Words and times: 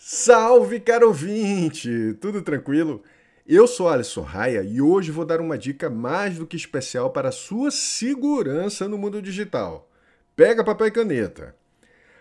Salve, 0.00 0.78
caro 0.78 1.08
ouvinte! 1.08 2.16
Tudo 2.20 2.40
tranquilo? 2.40 3.02
Eu 3.44 3.66
sou 3.66 3.88
Alisson 3.88 4.22
Raia 4.22 4.62
e 4.62 4.80
hoje 4.80 5.10
vou 5.10 5.24
dar 5.24 5.40
uma 5.40 5.58
dica 5.58 5.90
mais 5.90 6.38
do 6.38 6.46
que 6.46 6.56
especial 6.56 7.10
para 7.10 7.30
a 7.30 7.32
sua 7.32 7.72
segurança 7.72 8.86
no 8.88 8.96
mundo 8.96 9.20
digital. 9.20 9.90
Pega 10.36 10.62
papel 10.62 10.86
e 10.86 10.90
caneta. 10.92 11.56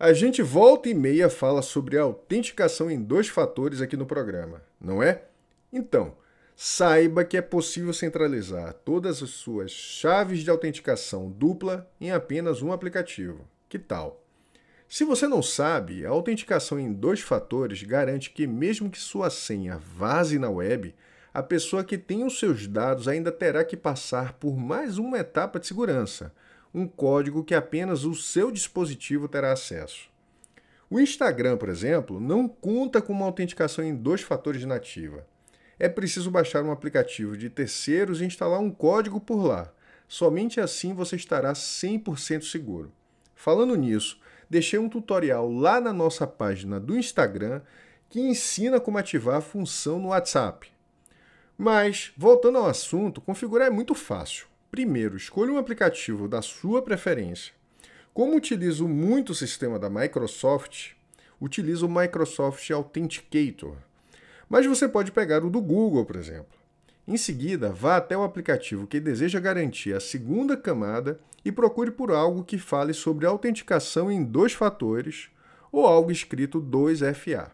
A 0.00 0.12
gente 0.12 0.42
volta 0.42 0.88
e 0.88 0.94
meia 0.94 1.30
fala 1.30 1.62
sobre 1.62 1.96
autenticação 1.96 2.90
em 2.90 3.00
dois 3.00 3.28
fatores 3.28 3.80
aqui 3.80 3.96
no 3.96 4.04
programa, 4.04 4.62
não 4.80 5.00
é? 5.00 5.22
Então, 5.72 6.16
saiba 6.56 7.24
que 7.24 7.36
é 7.36 7.40
possível 7.40 7.92
centralizar 7.92 8.74
todas 8.84 9.22
as 9.22 9.30
suas 9.30 9.70
chaves 9.70 10.40
de 10.40 10.50
autenticação 10.50 11.30
dupla 11.30 11.88
em 12.00 12.10
apenas 12.10 12.62
um 12.62 12.72
aplicativo. 12.72 13.48
Que 13.68 13.78
tal? 13.78 14.20
Se 14.92 15.04
você 15.04 15.28
não 15.28 15.40
sabe, 15.40 16.04
a 16.04 16.08
autenticação 16.08 16.76
em 16.76 16.92
dois 16.92 17.20
fatores 17.20 17.80
garante 17.84 18.28
que, 18.28 18.44
mesmo 18.44 18.90
que 18.90 18.98
sua 18.98 19.30
senha 19.30 19.78
vaze 19.78 20.36
na 20.36 20.50
web, 20.50 20.92
a 21.32 21.44
pessoa 21.44 21.84
que 21.84 21.96
tem 21.96 22.24
os 22.24 22.40
seus 22.40 22.66
dados 22.66 23.06
ainda 23.06 23.30
terá 23.30 23.64
que 23.64 23.76
passar 23.76 24.32
por 24.32 24.56
mais 24.56 24.98
uma 24.98 25.20
etapa 25.20 25.60
de 25.60 25.68
segurança, 25.68 26.34
um 26.74 26.88
código 26.88 27.44
que 27.44 27.54
apenas 27.54 28.02
o 28.02 28.16
seu 28.16 28.50
dispositivo 28.50 29.28
terá 29.28 29.52
acesso. 29.52 30.10
O 30.90 30.98
Instagram, 30.98 31.56
por 31.56 31.68
exemplo, 31.68 32.18
não 32.18 32.48
conta 32.48 33.00
com 33.00 33.12
uma 33.12 33.26
autenticação 33.26 33.84
em 33.84 33.94
dois 33.94 34.22
fatores 34.22 34.64
nativa. 34.64 35.24
É 35.78 35.88
preciso 35.88 36.32
baixar 36.32 36.64
um 36.64 36.72
aplicativo 36.72 37.36
de 37.36 37.48
terceiros 37.48 38.20
e 38.20 38.24
instalar 38.24 38.58
um 38.58 38.72
código 38.72 39.20
por 39.20 39.40
lá. 39.40 39.72
Somente 40.08 40.60
assim 40.60 40.92
você 40.92 41.14
estará 41.14 41.52
100% 41.52 42.42
seguro. 42.42 42.90
Falando 43.36 43.76
nisso, 43.76 44.18
deixei 44.50 44.78
um 44.78 44.88
tutorial 44.88 45.50
lá 45.50 45.80
na 45.80 45.92
nossa 45.92 46.26
página 46.26 46.80
do 46.80 46.98
Instagram 46.98 47.62
que 48.08 48.20
ensina 48.20 48.80
como 48.80 48.98
ativar 48.98 49.36
a 49.36 49.40
função 49.40 50.00
no 50.00 50.08
WhatsApp. 50.08 50.68
Mas, 51.56 52.12
voltando 52.16 52.58
ao 52.58 52.66
assunto, 52.66 53.20
configurar 53.20 53.68
é 53.68 53.70
muito 53.70 53.94
fácil. 53.94 54.46
Primeiro, 54.70 55.16
escolha 55.16 55.52
um 55.52 55.58
aplicativo 55.58 56.26
da 56.26 56.42
sua 56.42 56.82
preferência. 56.82 57.54
Como 58.12 58.36
utilizo 58.36 58.88
muito 58.88 59.30
o 59.30 59.34
sistema 59.34 59.78
da 59.78 59.88
Microsoft, 59.88 60.92
utilizo 61.40 61.86
o 61.86 61.90
Microsoft 61.90 62.68
Authenticator. 62.70 63.76
Mas 64.48 64.66
você 64.66 64.88
pode 64.88 65.12
pegar 65.12 65.44
o 65.44 65.50
do 65.50 65.60
Google, 65.60 66.04
por 66.04 66.16
exemplo. 66.16 66.59
Em 67.06 67.16
seguida, 67.16 67.72
vá 67.72 67.96
até 67.96 68.16
o 68.16 68.22
aplicativo 68.22 68.86
que 68.86 69.00
deseja 69.00 69.40
garantir 69.40 69.94
a 69.94 70.00
segunda 70.00 70.56
camada 70.56 71.18
e 71.44 71.50
procure 71.50 71.90
por 71.90 72.10
algo 72.10 72.44
que 72.44 72.58
fale 72.58 72.92
sobre 72.92 73.26
autenticação 73.26 74.10
em 74.10 74.22
dois 74.22 74.52
fatores 74.52 75.28
ou 75.72 75.86
algo 75.86 76.10
escrito 76.10 76.60
2FA. 76.60 77.50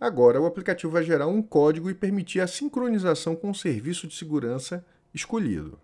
Agora, 0.00 0.40
o 0.40 0.46
aplicativo 0.46 0.92
vai 0.92 1.04
gerar 1.04 1.26
um 1.26 1.42
código 1.42 1.90
e 1.90 1.94
permitir 1.94 2.40
a 2.40 2.46
sincronização 2.46 3.36
com 3.36 3.50
o 3.50 3.54
serviço 3.54 4.06
de 4.06 4.14
segurança 4.14 4.84
escolhido. 5.12 5.78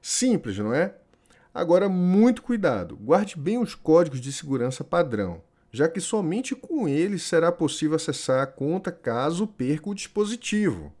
Simples, 0.00 0.58
não 0.58 0.72
é? 0.72 0.94
Agora, 1.52 1.88
muito 1.88 2.40
cuidado, 2.42 2.96
guarde 2.96 3.36
bem 3.36 3.58
os 3.58 3.74
códigos 3.74 4.20
de 4.20 4.32
segurança 4.32 4.82
padrão, 4.82 5.42
já 5.70 5.88
que 5.88 6.00
somente 6.00 6.54
com 6.54 6.88
eles 6.88 7.22
será 7.22 7.52
possível 7.52 7.96
acessar 7.96 8.42
a 8.42 8.46
conta 8.46 8.90
caso 8.90 9.46
perca 9.46 9.90
o 9.90 9.94
dispositivo. 9.94 10.92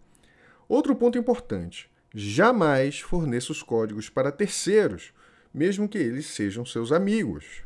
Outro 0.68 0.94
ponto 0.94 1.16
importante: 1.16 1.90
jamais 2.14 3.00
forneça 3.00 3.52
os 3.52 3.62
códigos 3.62 4.08
para 4.10 4.30
terceiros, 4.30 5.12
mesmo 5.52 5.88
que 5.88 5.98
eles 5.98 6.26
sejam 6.26 6.64
seus 6.64 6.92
amigos. 6.92 7.62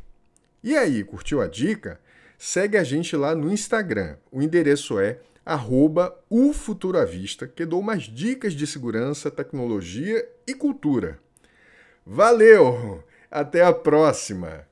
E 0.62 0.76
aí, 0.76 1.02
curtiu 1.02 1.40
a 1.40 1.48
dica? 1.48 2.00
Segue 2.38 2.76
a 2.76 2.84
gente 2.84 3.16
lá 3.16 3.34
no 3.34 3.52
Instagram. 3.52 4.16
O 4.30 4.40
endereço 4.40 4.98
é 4.98 5.20
@ufuturavista, 6.30 7.48
que 7.48 7.66
dou 7.66 7.82
mais 7.82 8.04
dicas 8.04 8.52
de 8.52 8.66
segurança, 8.66 9.30
tecnologia 9.30 10.28
e 10.46 10.54
cultura. 10.54 11.18
Valeu! 12.06 13.02
Até 13.30 13.64
a 13.64 13.72
próxima! 13.72 14.66